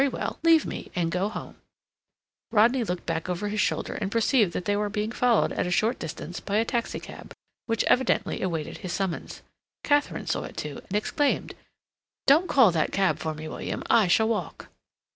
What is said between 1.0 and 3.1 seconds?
go home." Rodney looked